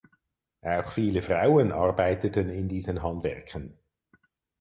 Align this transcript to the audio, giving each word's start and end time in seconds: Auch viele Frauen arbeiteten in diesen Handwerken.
Auch 0.63 0.91
viele 0.93 1.21
Frauen 1.21 1.71
arbeiteten 1.71 2.49
in 2.49 2.67
diesen 2.67 3.03
Handwerken. 3.03 3.77